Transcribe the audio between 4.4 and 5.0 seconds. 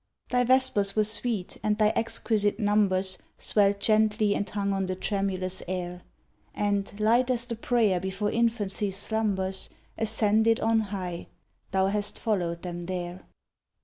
hung on the